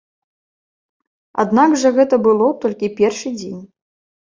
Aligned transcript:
Аднак 1.43 1.77
жа 1.83 1.93
гэта 1.99 2.15
было 2.25 2.49
толькі 2.65 2.93
першы 3.03 3.37
дзень. 3.39 3.61